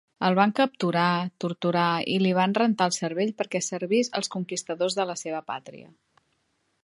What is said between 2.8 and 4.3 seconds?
el cervell perquè servís